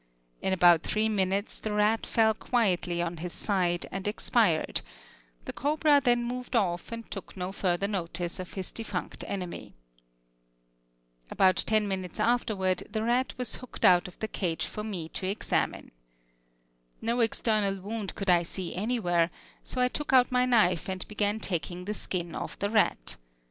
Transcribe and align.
In 0.41 0.51
about 0.51 0.81
three 0.81 1.07
minutes 1.09 1.59
the 1.59 1.71
rat 1.73 2.07
fell 2.07 2.33
quietly 2.33 3.03
on 3.03 3.17
his 3.17 3.31
side 3.33 3.85
and 3.91 4.07
expired; 4.07 4.81
the 5.45 5.53
cobra 5.53 6.01
then 6.03 6.23
moved 6.23 6.55
off 6.55 6.91
and 6.91 7.05
took 7.11 7.37
no 7.37 7.51
further 7.51 7.87
notice 7.87 8.39
of 8.39 8.53
his 8.53 8.71
defunct 8.71 9.23
enemy. 9.27 9.75
About 11.29 11.57
ten 11.57 11.87
minutes 11.87 12.19
afterward 12.19 12.81
the 12.89 13.03
rat 13.03 13.35
was 13.37 13.57
hooked 13.57 13.85
out 13.85 14.07
of 14.07 14.17
the 14.17 14.27
cage 14.27 14.65
for 14.65 14.83
me 14.83 15.07
to 15.09 15.27
examine. 15.27 15.91
No 16.99 17.19
external 17.19 17.79
wound 17.79 18.15
could 18.15 18.27
I 18.27 18.41
see 18.41 18.73
anywhere, 18.75 19.29
so 19.63 19.81
I 19.81 19.87
took 19.87 20.11
out 20.13 20.31
my 20.31 20.47
knife 20.47 20.89
and 20.89 21.07
began 21.07 21.39
taking 21.39 21.85
the 21.85 21.93
skin 21.93 22.33
off 22.33 22.57
the 22.57 22.71
rat. 22.71 23.17